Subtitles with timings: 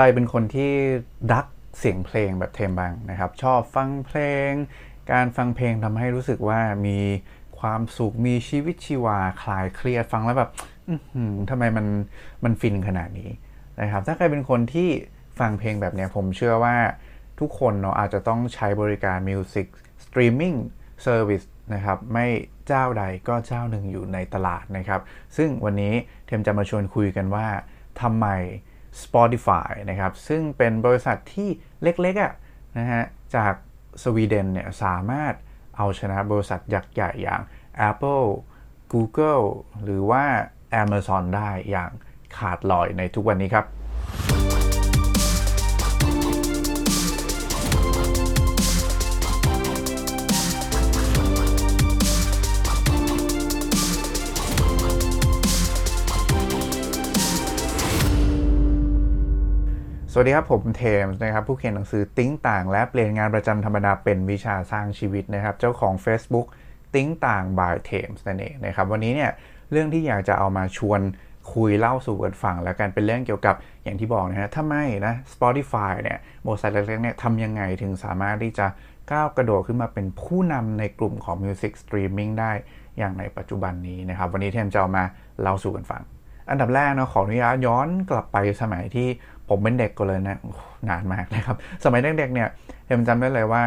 [0.00, 0.72] รเป็นคนที่
[1.32, 1.46] รัก
[1.78, 4.50] เสียงเพลงแบบเทมบังนะครับ ชอบฟังเพลง
[5.12, 6.98] การฟังเพลงทำให้รู้สึกว่ามี
[7.58, 10.50] ความสุขมีชีวิตชีวาคลายเครียดฟังแล้วแบบ
[11.50, 11.86] ทำไมมัน
[12.44, 13.30] มันฟินขนาดนี้
[13.80, 14.88] นะครับ ถ้าใครเป็นคนที่
[15.38, 16.76] ฟังเพลงแบบนี้ผมเชื่อว่า
[17.40, 19.66] ทุกคนเนาะอาจจะต้องใช้บริการ Music
[20.04, 20.56] Streaming
[21.06, 22.26] Service นะครับ ไม่
[22.66, 25.00] เจ้าใดก็เจ้าหนึ่งอยู่ในตลาดนะครับ
[25.36, 25.94] ซึ่งวันนี้
[26.26, 27.46] เทมจะมาชวนคุยกันว่า
[28.00, 28.26] ทำไม
[29.02, 31.48] Spotify นะครับ ซึ่งเป็นบริษัทที่
[31.82, 32.32] เล็กๆอะ่ะ
[32.78, 33.02] นะฮะ
[33.36, 33.54] จาก
[34.02, 35.34] สวีเดนเนี่ยสามารถ
[35.76, 37.40] เอาชนะบริษัทยักษ์ใหญ่อย่าง
[37.88, 38.26] Apple
[38.92, 39.44] Google
[39.84, 40.24] หรือว่า
[40.82, 41.90] Amazon ได้อย่าง
[42.36, 43.66] ขาดลอยในทุกวันนี้ครับ
[60.22, 66.46] วัสดีครับ ผมเทมส์นะครับ ผู้เขียนหนังสือ Think ต่าง และเปลี่ยนงานประจำธรรมดาเป็นวิชาสร้างชีวิตนะครับ เจ้าของ Facebook
[66.94, 69.30] Think ต่าง by เทมส์นั่นเองนะครับ วันนี้เนี่ย
[69.70, 71.00] เรื่องที่อยากจะเอามาชวน
[71.52, 78.66] คุยเล่าสู่กันฟังแล้วกันเป็นเรื่องเกี่ยวกับอย่างที่บอกนะฮะถ้าไม่นะ Spotify เนี่ยบริษัทเล็กๆเนี่ยทำยังไงถึงสามารถที่จะ
[79.12, 82.52] ก้าวกระโดดขึ้นมาเป็นผู้นำในกลุ่มของ Music Streaming ได้
[82.98, 85.04] อย่างในปัจจุบันนี้นะครับ วันนี้เทมจะเอามา
[85.40, 86.04] เล่าสู่กันฟัง
[86.52, 89.08] อันดับแรกนะขออนุญาตย้อนกลับไปสมัยที่
[89.50, 90.38] ผมเป็นเด็กก็เลยนะ
[90.88, 92.48] นานมากนะครับ สมัยเด็กๆเนี่ย
[92.86, 93.62] เอ็มจำได้เลยว่า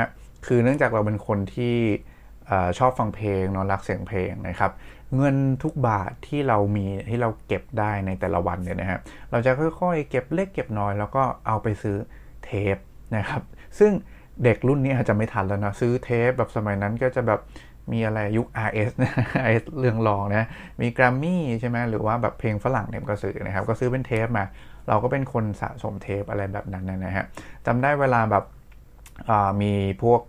[0.46, 1.76] คือเนื่องจากเราเป็นคนที่
[2.80, 4.72] ชอบฟังเพลงนอนรักเสียงเพลงนะครับ
[5.16, 9.00] เงินทุกบาทที่เรามีที่เราเก็บได้ในแต่ละวันเนี่ยนะฮะ
[9.32, 11.98] เราจะค่อยๆ เก็บเล็กเก็บน้อย แล้วก็เอาไปซื้อ
[12.46, 12.78] เทป
[13.18, 13.42] นะครับ
[13.80, 13.92] ซึ่ง
[14.44, 17.40] เด็กรุ่นนี้อาจจะไม่ทันแล้วนะซื้อเทปแบบสมัยนั้นก็จะแบบ
[17.92, 19.14] มีอะไรยุค RS นะ
[19.48, 20.48] RS เรื่องรองนะ
[20.82, 24.46] มีแกรมมี่ใช่ไหมหรือว่าแบบเพลงฝรั่งเนี่ยก็ซื้อนะครับ ก็ซื้อเป็นเทปมา
[24.88, 27.26] เราก็เป็นคนสะสมเทปอะไรแบบนั้นนะฮะ
[27.66, 28.44] จำได้เวลาแบบ
[29.62, 30.22] มีพวก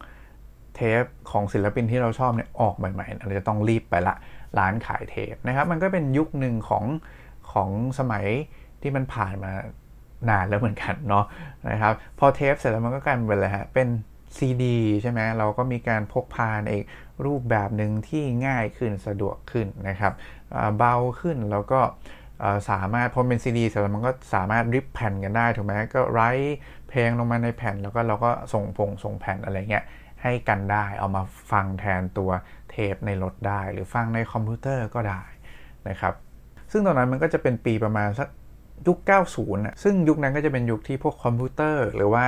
[0.77, 4.15] เทปของศิลปินที่เราชอบเนี่ยออกใหม่ๆเราจะต้องรีบไปละ
[4.59, 6.85] ร้านขายเทปนะครับ มันก็เป็นยุคหนึ่งของ
[7.53, 7.69] ของ
[7.99, 8.27] สมัย
[8.83, 9.53] ที่มันผ่านมา
[10.31, 11.25] นานแล้วเหมือนกันเนาะ
[11.71, 13.89] นะครับ พอเทปเสร็จแล้วมันก็กลายเป็นอะไรฮะเป็น
[14.37, 16.71] ซีดีใช่ไหมเราก็มีการพกพาใน
[17.25, 20.13] รูปแบบหนึ่งที่ง่ายขึ้นสะดวกขึ้นนะครับ
[20.79, 21.81] เบาขึ้นแล้วก็
[22.71, 26.21] สามารถพอเป็นซีดีเสร็จแล้วมันก็สามารถ rip แผ่นกันได้ถูกไหมก็ write
[26.89, 29.85] เพลงลงมาในแผ่นแล้วก็เราก็ส่งเพลงส่งแผ่นอะไรเงี้ย
[30.23, 32.31] ให้กันได้เอามาฟังแทนตัว
[32.71, 35.23] เทปในรถได้ หรือฟังในคอมพิวเตอร์ก็ได้
[35.89, 36.15] นะครับ
[36.73, 38.29] ซึ่งตอนนั้นมันก็จะเป็นปีประมาณสัก
[38.87, 38.99] ยุค
[39.31, 42.25] 90นะซึ่งยุคนั้นก็จะเป็นยุคที่พวกคอมพิวเตอร์ หรือว่า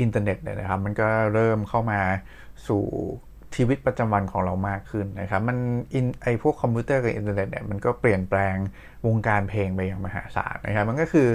[0.00, 2.00] อินเทอร์เน็ตเนี่ยนะครับ มันก็เริ่มเข้ามา
[2.68, 2.84] สู่
[3.56, 5.56] ชีวิตประจำวันของเรามากขึ้นนะครับ มัน
[5.94, 8.56] อินไอพวกคอมพิวเตอร์กับอินเทอร์เน็ตเนี่ยมันก็เปลี่ยนแปลง
[9.06, 11.28] วงการเพลงไปอย่างมหาศาลนะครับ มันก็คือ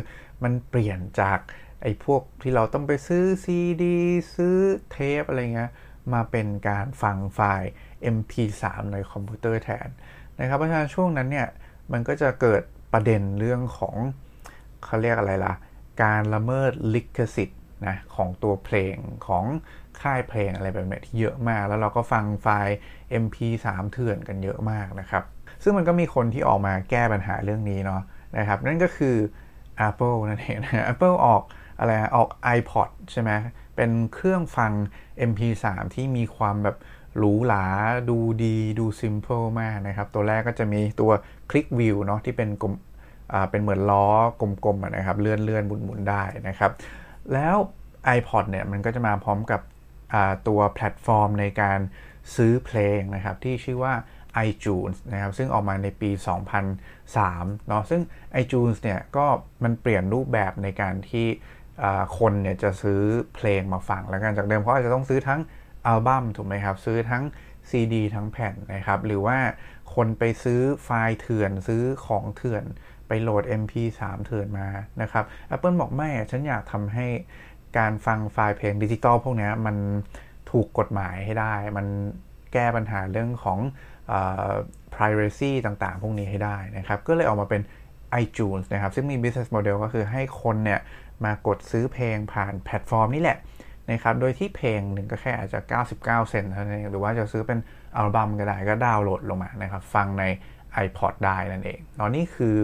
[0.44, 1.40] มันเปลี่ยนจาก
[1.84, 3.98] ไอพวกที่เราต้องไปซื้อซีดี
[4.36, 4.58] ซื้อ
[4.92, 5.72] เทปอะไรเงี้ย
[6.14, 7.70] มาเป็นการฟังไฟล์
[8.16, 9.88] MP3 ในคอมพิวเตอร์แทน
[10.40, 11.48] นะครับเพราะฉะนั้นช่วงนั้นเนี่ย
[11.92, 12.62] มันก็จะเกิด
[12.94, 13.96] ประเด็นเรื่องของ
[14.86, 15.54] เขาเรียกอะไรล่ะ
[16.04, 18.96] การละเมิดลิขสิทธิ์ นะของตัวเพลง
[19.28, 19.46] ของ
[20.02, 22.76] ค่ายเพลงอะไรแบบนี้ที่เยอะมาก แล้วเราก็ฟังไฟล์
[23.24, 25.24] MP3 เถื่อนกันเยอะมากนะครับ
[25.64, 28.02] ซึ่งมันก็มีคนที่ออกมาแก้ปัญหาเรื่องนี้เนาะ
[28.38, 29.16] นะครับ นั่นก็คือ
[29.88, 31.42] Apple นั่นเองนะ Apple ออก
[31.80, 33.32] อะไรออก iPod ใช่ไหม
[33.76, 34.72] เป็นเครื่องฟัง
[35.30, 36.78] MP3 ที่มีความแบบ
[37.18, 37.66] หรูหรา
[38.10, 41.12] ดูดี ดูซิมเ l ิลมากนะครับ ตัวแรกก็จะมีตัว
[41.50, 42.74] คลิกวิวเนาะที่เป็นกลม
[43.52, 44.08] เป็นเหมือนล้อ
[44.42, 46.72] กลมๆนะครับ เลื่อนเลื่อนหมุนๆได้นะครับ
[47.34, 47.56] แล้ว
[48.18, 49.62] iPod เนี่ยมันก็จะมาพร้อมกับ
[50.48, 51.80] ตัวแพลตฟอร์มในการ
[52.36, 53.94] ซื้อเพลงนะครับที่ชื่อว่า
[54.48, 56.10] iTunes นะครับซึ่งออกมาในปี
[56.90, 58.02] 2003เนาะซึ่ง
[58.42, 59.26] iTunes เนี่ยก็
[59.64, 61.28] มันเปลี่ยนรูปแบบในการที่
[62.20, 63.02] คนเนี่ยจะซื้อ
[63.36, 65.42] เพลงมาฟังแล้วกันจากเดิมเขาอาจจะต้องซื้อทั้ง
[65.86, 67.24] อัลบั้มถูกไหมครับซื้อทั้ง
[67.70, 69.38] CD ทั้งแผ่นนะครับหรือว่า
[69.96, 72.64] คนไปซื้อไฟล์เถื่อนซื้อของเถื่อน
[73.08, 74.68] ไปโหลด MP3 เถื่อนมา
[75.02, 75.24] นะครับ
[75.56, 77.08] Apple บอกไม่ฉันอยากทำให้
[77.78, 79.76] การฟังไฟล์เพลงดิจิตอลพวกนี้มัน
[80.52, 81.88] ถูกกฎหมายให้ได้ มัน
[82.54, 83.60] แก้ปัญหาเรื่องของ
[84.12, 84.14] อ
[84.96, 87.62] privacy ต่างๆ พวกนี้ให้ได้นะครับ ก็เลยออกมาเป็น
[88.24, 90.80] iTunes นะครับ ซึ่งมี business model ก็คือให้คนเนี่ย
[91.26, 93.38] มากดซื้อเพลงผ่านแพลตฟอร์มนี่แหละ
[93.92, 97.60] นะครับ โดยที่เพลงหนึ่งก็แค่อาจจะ 99 เซนต์เท่านั้นเอง หรือว่าจะซื้อเป็น
[97.96, 100.24] อัลบั้มก็ได้ก็ดาวน์โหลดลงมานะครับ ฟังใน
[100.86, 102.58] iPod ได้นั่นเองตอนนี้คือ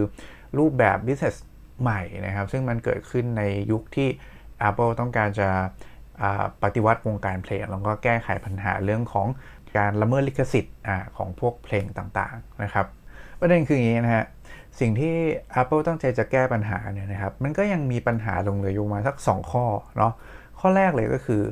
[0.58, 1.36] รูปแบบ business
[1.80, 4.08] ใหม่นะครับ ซึ่งมันเกิดขึ้นในยุคที่
[4.68, 5.48] Apple ต้องการจะ
[6.62, 9.26] ปฏิวัติวงการเพลง แล้วก็แก้ไขปัญหาเรื่องของ
[9.76, 10.76] การละเมิดลิขสิทธิ์
[11.16, 12.86] ของพวกเพลงต่างๆนะครับ
[13.40, 14.24] ประเด็นคืออย่างนี้นะฮะ
[14.80, 15.14] สิ่งที่
[15.60, 19.64] Apple ตั้งใจจะแก้ปัญหาเนี่ยนะครับมันก็ยังมีปัญหาลงเหลืออยู่มาสัก 2 ข้อ
[19.96, 20.12] เนาะ
[20.60, 21.42] ข้อแรกเลยก็คือ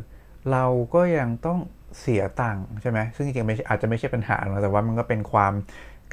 [0.53, 0.65] เรา
[0.95, 1.59] ก็ยังต้อง
[2.01, 5.53] เสียตังค์ใช่ไหมซึ่งจริงๆอาจจะไม่ใช่ปัญหาแต่ว่ามันก็เป็นความ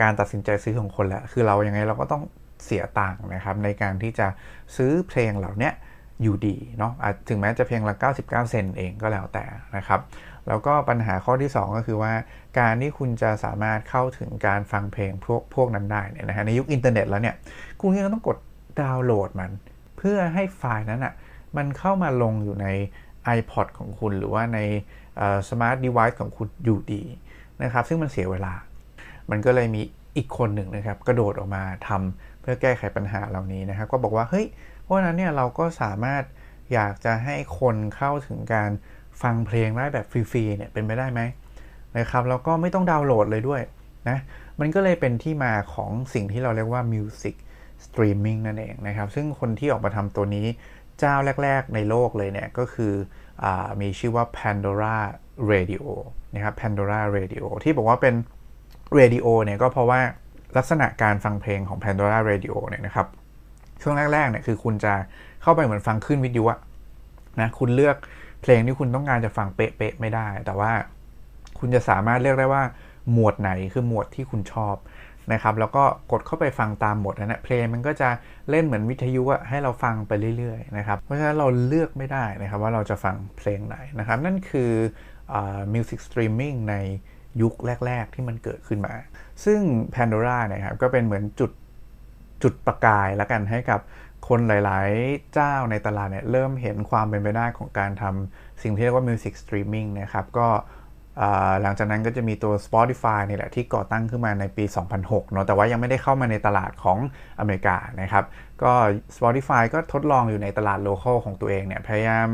[0.02, 2.24] การตัดสินใจซื้อของคนแหละคือเรายังไงเราก็ต้อง
[2.64, 4.28] เสียตังค์นะครับในการที่จะ
[4.76, 5.72] ซื้อเพลงเหล่านี้
[6.22, 6.94] อยู่ดีเนาะ
[7.30, 9.46] ถึงแม้จะเพียงละ 99 เซนเองก็แล้วแต่
[9.78, 10.00] นะครับ
[10.48, 12.14] แล้วก็ปัญหาข้อที่ 2 ก็คือว่า
[12.60, 17.36] การที่คุณจะสามารถเข้าถึงการฟังเพลงพวกพวกนั้นได้เนี่ยนะฮะในยุคอินเทอร์เน็ตแล้วเนี่ย
[17.82, 18.38] คุณก็ต้องกด
[18.82, 19.52] ดาวน์โหลดมัน
[19.98, 21.14] เพื่อให้ไฟล์นั้นอะ่ะ
[21.58, 22.68] มันเข้ามาลงอยู่ใน
[23.38, 24.60] iPod ของคุณหรือว่าใน
[25.50, 27.04] smart device ของคุณอยู่ดี
[27.64, 28.54] นะครับ ซึ่งมันเสียเวลา
[29.30, 29.82] มันก็เลยมี
[30.18, 34.46] อีกคนหนึ่งนะครับ กระโดดออกมาทำ เพื่อแก้ไขปัญหาเหล่านี้นะครับ ก็บอกว่าเฮ้ย
[34.84, 36.24] เพราะนั้นเนี่ยเราก็สามารถ
[36.74, 38.72] อยากจะให้คนเข้าถึงการ
[39.22, 41.22] ฟังเพลงได้แบบฟรีๆเนี่ยเป็นไปได้ไหม
[41.98, 43.62] นะครับแล้วก็ไม่ต้องดาวน์โหลดเลยด้วย
[44.10, 44.18] นะ
[44.60, 47.36] มันก็เลยเป็นที่มาของสิ่งที่เราเรียกว่า Music
[47.86, 50.48] Streaming นั่นเองนะครับ ซึ่งคนที่ออกมาทำตัวนี้
[51.00, 52.94] เจ้าแรก ๆ ในโลกเลยเนี่ย ก็คือ
[53.44, 53.46] อ
[53.82, 54.98] มีชื่อว่า Pandora
[55.52, 55.86] Radio
[56.36, 58.16] นะครับ Pandora Radio ที่บอกว่าเป็น
[59.00, 60.02] Radio เนี่ยก็เพราะว่า
[60.58, 63.08] ลักษณะการฟังเพลงของ Pandora Radio เนี่ยนะครับ
[63.82, 64.94] ช่วงแรกๆเนี่ยคือคุณจะ
[65.42, 66.60] เข้าไปเหมือนฟังขึ้นวิทยุอะ
[67.42, 67.96] นะคุณเลือก
[68.42, 70.72] เพลงที่คุณต้องการจะฟังเป๊ะๆไม่ได้ แต่ว่า
[71.60, 72.64] คุณจะสามารถเลือกได้ว่า
[73.12, 74.76] หมวดไหนคือหมวดที่คุณชอบ
[75.34, 78.10] นะครับ แล้วก็กดเข้าไปฟังตามหมวดนั้นะเพลงมันก็จะ
[78.50, 84.72] เล่นเหมือนวิทยุอะให้เราฟังไปเรื่อยๆนะครับ เพราะฉะนั้นเราเลือกไม่ได้นะครับว่าเราจะฟังเพลงไหนนะครับ นั่นคือ
[85.74, 86.76] music streaming ใน
[87.42, 87.54] ยุค
[87.86, 88.94] แรก ๆ ที่มันเกิดขึ้นมา
[89.46, 89.60] ซึ่ง
[89.96, 91.52] Pandora เนี่ยครับก็เป็นเหมือนจุด
[92.44, 93.80] จุดประกายแล้วกันให้กับ
[94.28, 100.48] คนหลาย ๆ เจ้าในตลาดเนี่ยเริ่มเห็นความเป็นไปได้ของการทำสิ่งที่เรียกว่า Music Streaming นะครับก็
[101.62, 104.66] หลังจากนั้นก็จะมีตัว Spotify นี่แหละที่ก่อตั้งขึ้นมาในปี
[104.98, 106.98] 2006 เนาะแต่ว่ายังไม่ได้เข้ามาในตลาดของ
[107.40, 108.26] อเมริกานะครับ
[108.64, 108.72] ก็
[109.18, 112.28] Spotify ก็ทดลองอยู่ในตลาด local ของตัวเองเนี่ยพยายาม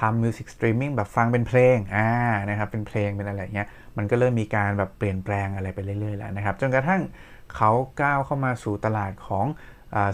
[0.00, 2.08] ทำ music streaming แบบฟังเป็นเพลงอ่ะ
[2.50, 7.00] นะครับเป็นเพลงเป็นอะไรเงี้ยมันก็เริ่มมีการแบบเปลี่ยนแปลงอะไรไปเรื่อยๆแล้วนะครับ จนกระทั่ง
[7.54, 7.70] เขา
[8.02, 9.46] ก้าวเข้ามาสู่ตลาดของ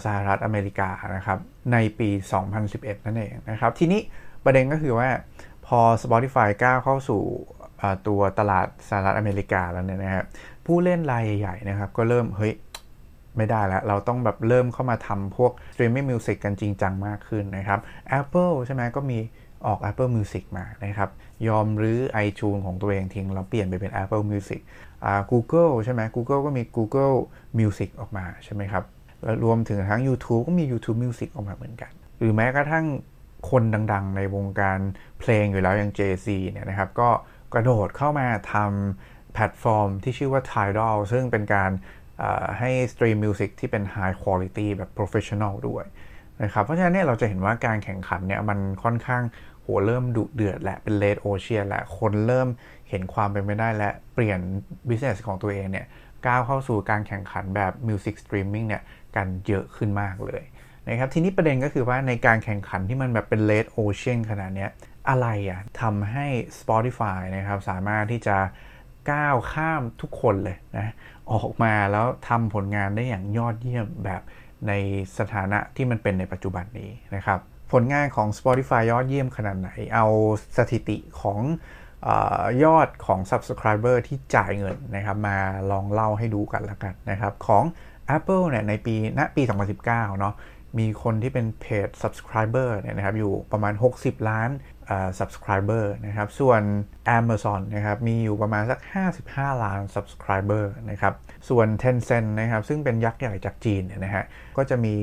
[0.05, 1.39] สหรัฐอเมริกานะครับ
[1.73, 2.09] ในปี
[2.57, 4.01] 2011 นั่นเองนะครับ ทีนี้
[4.45, 5.09] ประเด็นก็คือว่า
[5.65, 7.21] พอ Spotify ก้าวเข้าสู่
[8.07, 10.25] ตัวตลาดสหรัฐอเมริกาแล้วเนี่ยนะครับ
[10.65, 12.53] ผู้เล่นรายใหญ่ๆนะครับ ก็เริ่มเฮ้ย
[13.37, 17.79] ไม่ได้แล้ว เราต้องแบบเริ่มเข้ามาทำพวก streaming music กันจริงจังมากขึ้นนะครับ
[18.19, 19.19] Apple ใช่ไหมก็มี
[19.65, 21.09] ออก Apple Music มานะครับ
[21.47, 24.61] ยอมรื้อ iTunes ของตัวเองทิ้งแล้วเปลี่ยนไปเป็น Apple Music
[25.05, 27.15] อ่า Google ใช่ไหม Google ก็มี Google
[27.59, 28.83] Music ออกมาใช่ไหมครับ
[29.23, 32.85] แล้วรวมถึงทั้ง YouTube ก็มี YouTube Music ออกมาเหมือนกัน หรือแม้กระทั่ง
[33.49, 33.63] คน
[33.93, 34.79] ดังๆ ในวงการ
[35.19, 37.09] เพลงอยู่แล้วอย่าง Jay-Z เนี่ยนะครับ ก็
[37.53, 41.71] กระโดดเข้ามาทำแพลตฟอร์มที่ชื่อว่า Tidal ซึ่งเป็นการ
[42.59, 45.85] ให้ stream music ที่เป็น High Quality แบบ Professional ด้วย
[46.43, 49.23] นะครับ เพราะฉะนั้นเนี่ยเราจะเห็นว่าการแข่งขันเนี่ยมันค่อนข้าง
[49.69, 52.47] โหเริ่มดุเดือดแหละเป็น red ocean แหละคนเริ่ม
[52.89, 54.39] เห็นความเป็นไปได้และเปลี่ยน
[54.89, 55.85] business ของตัวเองเนี่ย
[56.27, 58.83] ก้าวเข้าสู่การแข่งขันแบบ music streaming เนี่ย
[59.15, 60.43] กันเยอะขึ้นมากเลย
[60.87, 64.67] นะครับทีนี้ประเด็นก็คือว่าในการแข่งขันที่มันแบบเป็น red ocean ขนาดนี้
[65.09, 66.25] อะไรอะทำให้
[66.59, 68.37] Spotify นะครับสามารถที่จะ
[69.11, 70.87] ก้าวข้ามทุกคนเลยนะ
[71.31, 74.21] ออกมาแล้วทำผลงานได้อย่างยอดเยี่ยมแบบ
[74.67, 74.73] ใน
[75.19, 77.39] สถานะที่มันเป็นในปัจจุบันนี้นะครับ
[77.71, 80.05] ผลงานของ Spotify ยอดเยี่ยมขนาดไหน เอา
[80.57, 81.39] สถิติของ
[82.09, 82.11] อ
[82.63, 85.37] ยอดของ Subscriber ที่จ่ายเงินนะครับ มา
[85.71, 87.63] ลองเล่าให้ดูกันละกันนะครับ ของ
[88.17, 89.43] Apple เนี่ยในปีณปี
[89.81, 90.35] 2019 เนาะ
[90.79, 94.49] มีคนที่เป็นเพจ subscriber เนี่ยนะครับอยู่ประมาณ 60 ล้าน
[95.19, 96.61] subscriber นะครับ ส่วน
[97.17, 98.79] Amazon นะครับมีอยู่ประมาณสัก
[99.21, 101.13] 55 ล้าน subscriber นะครับ
[101.49, 104.23] ส่วน Tencent นะครับซึ่งเป็นยักษ์ใหญ่จากจีนเนี่ยนะฮะ
[104.57, 104.95] ก็จะมี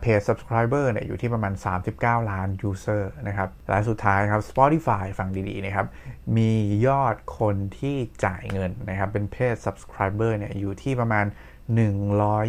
[0.00, 1.52] เพจ subscriber เนี่ยอยู่ที่ประมาณ
[1.92, 5.86] 39 ล้าน user นะครับและสุดท้ายครับ Spotify ฟังดีๆนะครับ
[6.36, 6.50] มี
[6.86, 11.26] ยอดคนที่จ่ายเงินนะครับเป็นเพจ subscriber เนี่ยอยู่ที่ประมาณ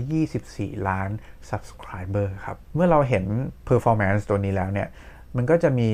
[0.01, 1.09] 124 ล้าน
[1.49, 3.25] subscriber ครับเมื่อเราเห็น
[3.69, 4.87] performance ตัวนี้แล้วเนี่ย
[5.35, 5.89] มันก็จะมี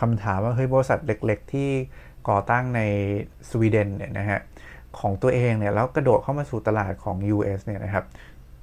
[0.00, 1.70] คำถามว่าเฮ้ยบริษัทเล็กๆ ที่
[2.28, 2.80] ก่อตั้งใน
[3.50, 4.40] สวีเดนเนี่ยนะฮะ
[4.98, 8.04] ของตัวเองเนี่ยแล้วกระโดดเข้ามาสู่ตลาดของ US เนี่ยนะครับ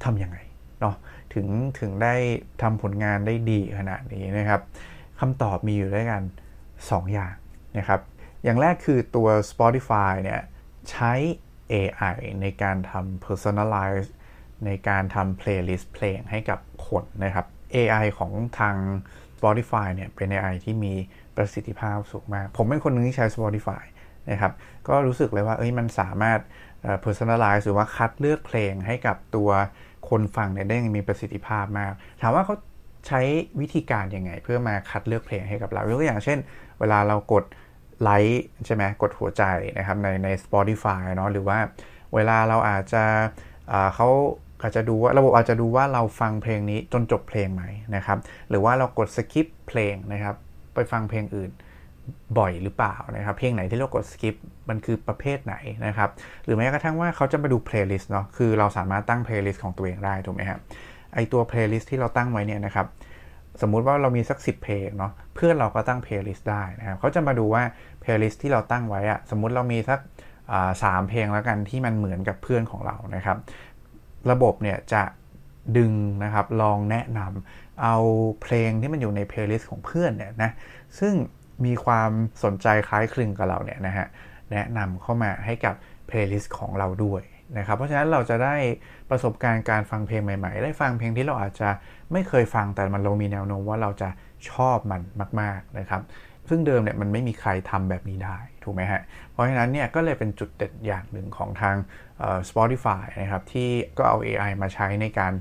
[0.04, 0.38] ทำยังไง
[0.82, 0.96] เนาะ
[1.36, 1.48] ถึง
[1.80, 2.16] ถึงได้
[2.62, 4.62] ทำผลงานได้ดีขนาดนี้นะครับ
[5.20, 6.24] คำตอบมีอยู่ด้วยกัน
[6.68, 7.36] 2 อย่าง
[7.78, 8.02] นะครับ
[8.44, 10.42] อย่างแรกคือตัว Spotify เนี่ย
[10.90, 11.14] ใช้
[11.72, 14.08] AI ในการทำ personalize
[14.66, 18.76] ในการทำ playlist เพลงให้กับคนนะครับ AI ของทาง
[19.38, 20.94] Spotify เนี่ยเป็น AI ที่มี
[21.36, 23.84] ประสิทธิภาพสูงมาก ผมเป็นคนนึงที่ใช้ Spotify
[24.32, 24.54] นะครับ
[24.88, 26.40] ก็รู้สึกเลยว่าเอ้ยมันสามารถ
[27.06, 29.50] personalize หรือว่าคัดเลือกเพลงให้กับตัว
[30.10, 32.56] คนฟังเนี่ยได้ยังมีประสิทธิภาพมาก ถามว่าเขา
[33.08, 33.22] ใช้
[33.60, 36.40] วิธีการยังไง เพื่อมาคัดเลือกเพลงให้กับเรายกตัวอย่างเช่น
[36.80, 37.44] เวลาเรากด
[38.02, 39.44] ไลค์ใช่ไหมกดหัวใจ
[39.78, 41.60] นะครับในใน Spotify เนาะหรือว่า
[42.16, 43.04] เวลาเราอาจจะ
[43.96, 44.08] เขา
[44.62, 47.64] อาจจะดูว่าระบบอาจจะดูว่าเราฟังเพลงนี้จนจบเพลงไหม
[47.96, 48.18] นะครับ
[48.50, 50.36] หรือว่าเรากดสกิปเพลงนะครับ
[50.74, 51.52] ไปฟังเพลงอื่น
[52.40, 54.36] บ่อยหรือเปล่านะครับ เพลงไหนที่เรากด skip
[54.70, 56.10] มันคือประเภทไหนนะครับ
[56.46, 60.60] หรือแม้กระทั่งว่าเขาจะมาดูเพลย์ลิสต์เนาะคือเราสามารถตั้งเพลย์ลิสต์ของตัวเองได้ถูกไหมครับ
[61.14, 62.88] ไอตัวเพลย์ลิสต์ที่เราตั้งไว้เนี่ยนะครับ
[63.62, 67.64] สมมุติว่าเรามีสัก 10 เพลงเนาะเพื่อนเราก็ตั้งเพลย์ลิสต์ได้นะครับเขาจะมาดูว่า
[68.02, 70.00] เพลย์ลิสต์ที่เราตั้งไว้อะสมมุติเรามีสัก
[70.84, 73.38] สามเพลงแล้วกันที่มันเหมือนกับเพื่อนของเรานะครับ
[74.32, 75.04] ระบบเนี่ยจะ
[75.78, 75.94] ดึง
[76.24, 77.96] นะครับลองแนะนำเอา
[78.42, 80.52] เพลงที่มันอยู่ในเพลย์ลิสต์ของเพื่อนเนี่ยนะ
[81.00, 81.14] ซึ่ง
[81.66, 82.12] มีความ
[82.44, 84.08] สนใจคล้ายคลึงกับเราเนี่ยนะฮะ
[84.52, 85.76] แนะนำเข้ามาให้กับ
[86.08, 87.22] เพลย์ลิสต์ของเราด้วย
[87.58, 88.56] นะครับเพราะฉะนั้นเราจะได้
[89.10, 91.70] ประสบการณ์การฟังเพลงใหม่ ๆ ได้ฟังเพลงที่เราอาจจะ
[92.12, 94.10] ไม่เคยฟังแต่มันเรามีแนวโน้มว่าเราจะ
[94.52, 95.02] ชอบมัน
[95.42, 96.02] มาก ๆนะครับ
[96.50, 101.76] ซึ่งเดิมเนี่ยมันไม่มีใครทำแบบนี้ได้ถูกไหมฮะเพราะฉะนั้นเนี่ยก็เลยเป็นจุดเด่นอย่างหนึ่งของทาง
[102.50, 105.34] Spotify นะครับที่ก็เอา AI มาใช้ในการ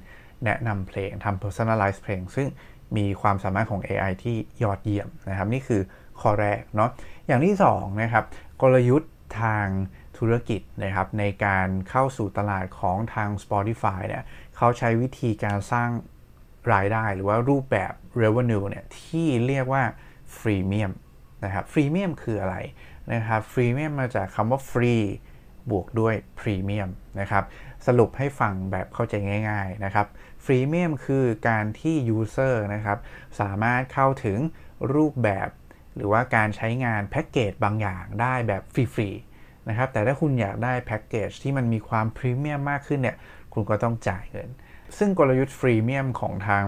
[0.45, 2.49] แนะนำเพลงทำ Personalized เพลง ซึ่ง
[2.97, 5.83] มีความสามารถของ AI ที่ยอดเยี่ยมนะครับ นี่คือ
[6.21, 6.91] ข้อแรกเนาะ
[7.27, 8.25] อย่างที่2นะครับ
[8.63, 9.67] กลยุทธ์ทาง
[10.19, 14.25] ธุรกิจนะครับในการเข้าสู่ตลาดของทาง Spotify เนี่ย
[14.57, 15.91] เขาใช้วิธีการสร้าง
[16.73, 17.93] รายได้หรือว่ารูปแบบ
[18.23, 19.83] revenue เนี่ยที่เรียกว่า
[20.39, 20.93] ฟรีเมียม
[21.45, 22.57] นะครับฟรีเมียมคืออะไร
[23.13, 24.95] นะครับฟรีเมียมมาจากคำว่าฟรี
[25.71, 26.91] บวกด้วยพรีเมียม
[27.21, 27.45] นะครับ
[27.87, 29.15] สรุปให้ฟังแบบเข้าใจ
[29.49, 30.07] ง่ายๆนะครับ
[30.45, 32.99] freemium คือการที่ user นะครับ
[33.41, 34.39] สามารถเข้าถึง
[34.95, 35.49] รูปแบบ
[35.97, 43.17] หรือว่าการใช้งานแพ็กเกจบางอย่างได้แบบฟรีๆนะครับ แต่ถ้าคุณอยากได้แพ็กเกจที่มันมีความพรีเมียมมากขึ้นเนี่ย
[43.55, 44.49] คุณก็ต้องจ่ายเงิน
[44.99, 46.65] ซึ่งกลยุทธ์ freemium ของทาง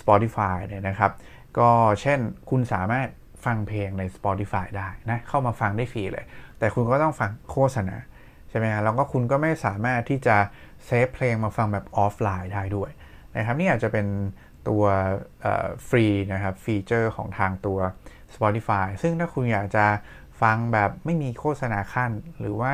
[0.00, 1.12] Spotify เนี่ยนะครับ
[1.58, 3.08] ก็เช่นคุณสามารถ
[3.44, 6.24] ฟังเพลงใน Spotify ได้นะ เข้ามาฟังได้ฟรีเลย
[6.58, 7.96] แต่คุณก็ต้องฟังโฆษณา
[8.50, 10.36] ใช่ไหมฮะแล้วก็คุณก็ไม่สามารถที่จะ
[10.86, 12.90] save เพลงมาฟังแบบออฟไลน์ได้ด้วย
[13.36, 14.06] นะครับ นี่อาจจะเป็น
[14.68, 14.84] ตัว
[15.88, 17.78] ฟรีนะครับฟีเจอร์ของทางตัว
[18.34, 19.86] Spotify ซึ่งถ้าคุณอยากจะ
[20.42, 22.10] ฟังแบบไม่มีโฆษณาขั้น
[22.40, 22.72] หรือว่า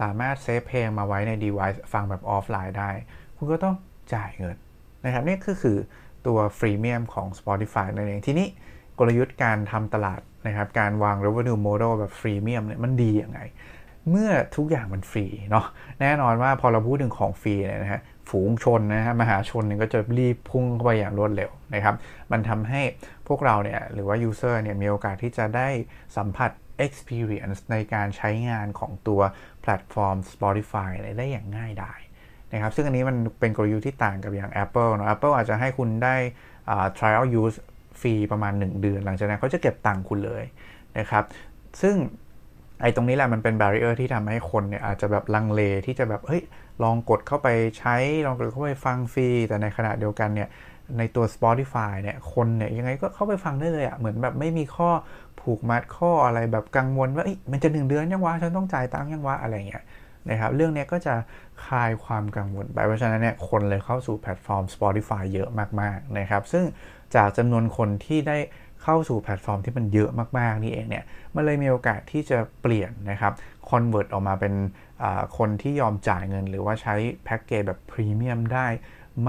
[0.00, 2.90] สามารถ save เพลงมาไว้ใน device ฟังแบบออฟไลน์ได้
[3.36, 3.74] คุณก็ต้อง
[4.14, 4.56] จ่ายเงิน
[5.04, 5.76] นะครับนี่ก็คือ
[6.26, 8.48] ตัว freemium ของ Spotify นั่นเองทีนี้
[8.98, 13.40] กลยุทธ์การทำตลาดนะครับการวาง revenue model แบบ freemium เนี่ยมันดีอย่างไง
[14.10, 15.66] เมื่อทุกอย่างมันฟรีเนาะ
[16.00, 18.00] แน่นอนว่าพอเราพูดถึงของฟรีเนี่ยนะฮะ
[18.30, 21.94] ฝูงชนนะฮะมหาชนเนี่ยก็จะรีบพุ่งเข้าไปอย่างรวดเร็วนะครับ
[22.32, 22.82] มันทำให้
[23.28, 25.68] พวกเราเนี่ยหรือว่า user เนี่ยมีโอกาสที่จะได้
[26.16, 26.50] สัมผัส
[26.86, 29.20] experience ในการใช้งานของตัว
[29.62, 32.00] แพลตฟอร์ม Spotify ได้อย่างง่ายดาย
[32.52, 36.16] นะครับ ซึ่งอันนี้มันเป็นกลยุทธ์ที่ต่างกับอย่าง Apple เนาะ Apple อาจจะให้คุณได้
[36.98, 37.56] trial use
[38.00, 40.44] ฟรีประมาณ 1 เดือน หลังจากนั้นเขาจะเก็บตังค์คุณเลย
[40.98, 41.24] นะครับ
[41.82, 41.96] ซึ่ง
[42.80, 46.42] ไอ้ตรงนี้แหละมันเป็นบาริเออร์ที่ทำให้คนเนี่ยอาจจะแบบลังเลที่จะแบบเฮ้ย
[46.82, 50.48] ลองกดเข้าไปใช้ลองกดเข้าไปฟังฟรี แต่ในขณะเดียวกันเนี่ย
[50.98, 54.90] ในตัว Spotify เนี่ยคนเนี่ยยังไงก็เข้าไปฟังได้เลยอะ่ะเหมือนแบบไม่มีข้อ
[55.40, 59.84] ผูกมัดข้ออะไรแบบกังวลว่ามันจะหนึ่งเดือนยังวะฉันต้องจ่ายตังค์ยังวะอะไรเงี้ย
[60.30, 61.14] นะครับเรื่องนี้ก็จะ
[61.64, 65.48] คลายความกังวลไปเพราะฉะนั้นเนี่ยคนเลยเข้าสู่แพลตฟอร์ม Spotify เยอะ
[65.80, 66.64] มากๆนะครับซึ่ง
[67.14, 68.38] จากจำนวนคนที่ได้
[68.84, 73.32] เข้าสู่แพลตฟอร์มที่มันเยอะมาก ๆ นี่เองเนี่ยมันเลยมีโอกาสที่จะเปลี่ยนนะครับ
[73.70, 74.54] convert ออกมาเป็น
[75.38, 78.68] คนที่ยอมจ่ายเงิน หรือว่าใช้แพ็กเกจแบบพรีเมียมได้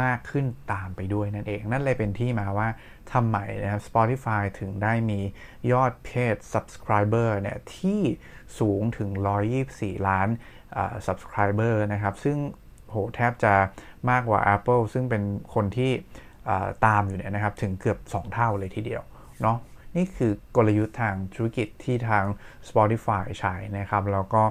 [0.01, 2.67] มากขึ้นตามไปด้วยนั่นเอง นั่นเลยเป็นที่มาว่า
[3.13, 5.19] ทำไมนะครับ Spotify ถึงได้มี
[5.71, 8.01] ยอดเพจ subscriber เนี่ยที่
[8.59, 9.09] สูงถึง
[9.59, 10.29] 124 ล้าน
[11.07, 12.37] subscriber นะครับ ซึ่ง
[12.89, 13.53] โหแทบจะ
[14.09, 15.91] มากกว่า Apple ซึ่งเป็นคนที่
[16.85, 19.03] ตามอยู่เนี่ยนะครับ ถึงเกือบ 2 เท่าเลยทีเดียว
[19.41, 19.57] เนาะ
[19.95, 22.25] นี่คือกลยุทธ์ทางธุรกิจที่ทาง
[22.67, 24.43] Spotify ใช้นะครับ แล้วก็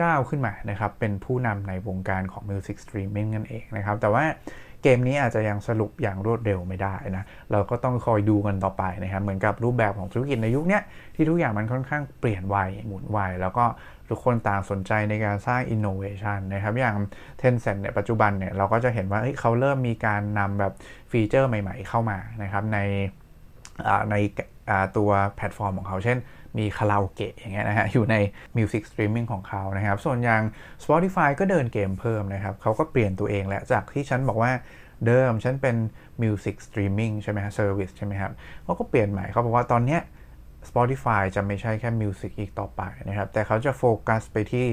[0.00, 4.24] ก้าวขึ้นมานะครับ เป็นผู้นำในวงการของ Music Streaming นั่นเองนะครับ แต่ว่า
[4.82, 10.80] เกมนี้อาจจะยังสรุปอย่างรวดเร็วไม่ได้นะ เราก็ต้องคอยดูกันต่อไปนะครับ เหมือนกับรูปแบบของธุรกิจในยุคนี้
[11.14, 12.56] ที่ทุกอย่างมันค่อนข้างเปลี่ยนไว
[12.86, 13.64] หมุนไวแล้วก็
[14.08, 16.94] ทุกคนต่างสนใจในการสร้าง innovation นะครับ อย่าง
[17.40, 20.72] Tencent เนี่ยปัจจุบันเนี่ยเราก็จะเห็นว่าเเขาเริ่มมีการนำแบบ
[21.10, 22.78] ฟีเจอร์ใหม่ ๆ เข้ามานะครับใน
[24.10, 24.16] ใน
[24.96, 26.18] ตัวแพลตฟอร์มของเขา เช่น
[26.58, 28.16] มีคาราโอเกะอย่างเงี้ยนะฮะ อยู่ใน
[28.56, 30.42] Music Streaming ของเขานะครับ ส่วนอย่าง
[30.84, 34.52] Spotify ก็เดินเกมเพิ่มนะครับ เขาก็เปลี่ยนตัวเองแหละจากที่ฉันบอกว่า
[35.06, 35.76] เดิมฉันเป็น
[36.22, 38.32] Music Streaming ใช่ไหมฮะ Service ใช่ไหมครับ
[38.64, 40.00] เขาก็เปลี่ยนใหม่เขาบอกว่าตอนเนี้ย
[40.68, 44.66] Spotify จะไม่ใช่แค่ Music อีกต่อไปนะครับ แต่เขาจะโฟกัสไปที่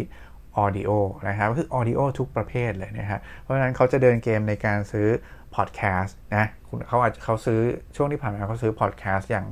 [0.63, 0.91] audio
[1.29, 5.07] นะครับคือ audio ทุกประเภทเลยนะฮะเพราะฉะนั้นเขาจะเดินเกมในการซื้อ
[5.55, 6.45] พอดแคสต์นะ
[6.87, 7.59] เขาอาจจะเขาซื้อ
[7.95, 9.47] ช่วงที่ผ่านมาเขาซื้อพอดแคสต์อย่าง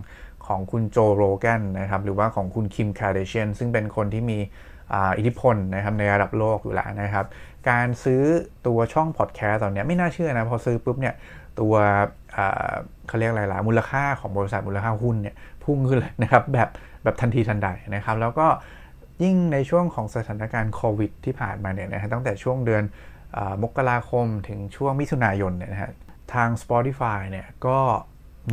[0.48, 4.38] ของคุณโจโรแกนนะครับหรือว่าของคุณคิมคาร์เดเชียนซึ่งเป็นคนที่มี
[5.18, 7.26] อิทธิพลนะครับในระดับโลกอยู่แล้วนะครับ
[7.70, 8.22] การซื้อ
[8.68, 11.16] ตัวช่องพอดแคสต์ตอนนี้ไม่น่าเชื่อนะพอซื้อปุ๊บเนี่ย
[11.60, 11.74] ตัว
[13.08, 16.70] เขาเรียกอะไรล่ะมูลค่าของบริษัทมูลค่าหุ้นเนี่ยพุ่งขึ้นเลยนะครับแบบ
[17.04, 18.48] แบบทันทีทันใดนะครับแล้วก็
[19.24, 22.84] ยิ่งในช่วงของสถานการณ์โควิดที่ผ่านมาเนี่ยนะฮะตั้งแต่ช่วงเดือน
[23.64, 25.92] มกราคมถึงช่วงมิถุนายนเนี่ยนะฮะ
[26.34, 27.80] ทาง Spotify เนี่ยก็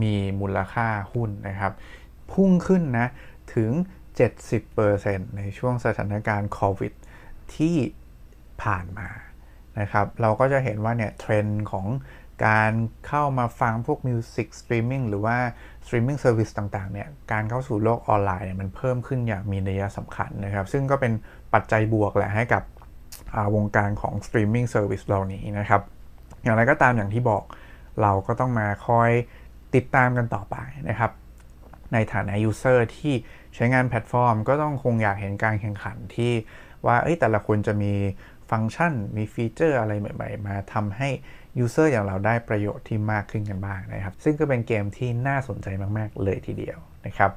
[0.02, 1.72] มีมูลค่าหุ้นนะครับ
[2.32, 3.08] พุ่งขึ้นนะ
[3.54, 3.70] ถึง
[4.58, 6.92] 70%ในช่วงสถานการณ์โควิด
[7.56, 7.76] ที่
[8.62, 9.08] ผ่านมา
[9.80, 11.86] นะครับ เราก็จะเห็นว่าเนี่ยเทรนด์ของ
[12.46, 12.72] การ
[13.08, 15.36] เข้ามาฟังพวก music streaming หรือว่า
[15.86, 21.12] streaming service ต่างๆเนี่ยการเข้าสู่โลกออนไลน์เนี่ยมันเพิ่มขึ้นอย่างมีนัยสำคัญนะครับ ซึ่งก็เป็น
[21.54, 22.62] ปัจจัยบวกแหละให้กับ
[23.54, 25.82] วงการของ streaming service เหล่านี้นะครับ
[26.42, 27.42] อย่างไรก็ตามอย่างที่บอก
[28.00, 29.10] เราก็ต้องมาคอย
[29.74, 30.56] ติดตามกันต่อไป
[30.88, 31.10] นะครับ
[31.92, 33.14] ในฐานะ user ที่
[33.54, 36.32] ใช้งานแพลตฟอร์ม ก็ต้องคงอยากเห็นการแข่งขันที่
[36.86, 37.92] ว่าแต่ละคนจะมี
[38.50, 41.08] ฟังก์ชันมีฟีเจอร์อะไรใหม่ ๆ มาทำให้
[41.58, 45.68] user อย่างเราได้ประโยชน์ที่มากขึ้นกันบ้างนะครับ ซึ่งก็เป็นเกมที่น่าสนใจ
[45.98, 47.30] มาก ๆ เลยทีเดียวนะครับ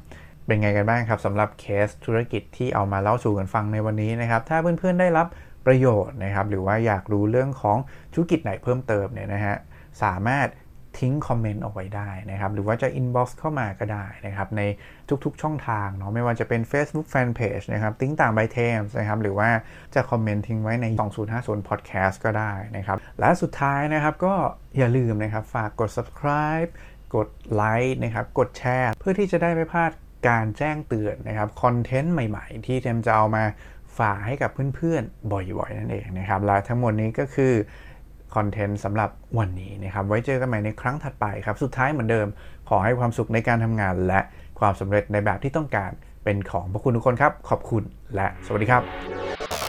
[0.46, 5.28] เป็นไงกันบ้างครับสำหรับเคสธุรกิจที่เอามาเล่าสู่กันฟังในวันนี้นะครับ ถ้าเพื่อนๆได้รับ
[5.66, 7.78] ประโยชน์นะครับ หรือว่าอยากรู้เรื่องของ
[8.14, 9.56] ธุรกิจไหนเพิ่มเติมเนี่ยนะฮะ
[10.04, 10.48] สามารถ
[11.00, 14.62] ทิ้งคอมเมนต์เอาไว้ได้นะครับ หรือว่าจะ inbox เข้ามาก็ได้นะครับ ใน
[15.26, 19.50] ทุกๆช่องทางเนาะไม่ว่าจะเป็น Facebook Fanpage นะครับติ๊ต่าง by เทมนะครับ หรือว่า
[19.96, 20.86] จะคอมเมนต์ทิ้งไว้ใน
[21.28, 24.36] 2050 Podcast ก็ได้นะครับ และสุดท้ายนะครับก็
[24.78, 26.70] อย่าลืมนะครับ ฝากกด subscribe
[27.16, 29.92] กดไลค์นะครับ กดแชร์เพื่อที่จะได้ไม่พลาด
[30.28, 33.44] การแจ้งเตือนนะครับคอนเทนต์ใหม่ๆ ที่เทมจะเอามา
[34.00, 37.54] ฝากให้กับเพื่อนๆ บ่อยๆ นั่นเองนะครับและทั้งหมดนี้ก็คือ
[38.36, 42.28] คอนเทนต์สำหรับวันนี้นะครับ ไว้เจอกันใหม่ในครั้งถัดไปครับ สุดท้ายเหมือนเดิม
[42.70, 44.22] ขอให้ความสุขในการทำงาน และ
[44.60, 45.92] ความสำเร็จในแบบที่ต้องการ
[46.24, 47.84] เป็นของพวกคุณทุกคนครับ ขอบคุณ
[48.16, 49.65] และสวัสดีครับ